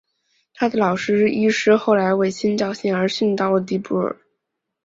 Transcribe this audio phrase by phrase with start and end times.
[0.55, 4.17] 他的老师之一是后来为新教信仰而殉道的迪布尔。